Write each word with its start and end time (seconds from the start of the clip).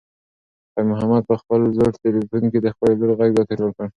خیر 0.71 0.85
محمد 0.91 1.23
په 1.29 1.35
خپل 1.41 1.61
زوړ 1.77 1.91
تلیفون 2.03 2.43
کې 2.51 2.59
د 2.61 2.67
خپلې 2.73 2.93
لور 2.99 3.11
غږ 3.19 3.29
بیا 3.35 3.43
تکرار 3.49 3.71
کړ. 3.77 3.85